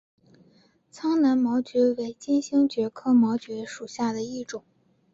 [0.89, 4.63] 苍南毛蕨为金星蕨科毛蕨属下的一个种。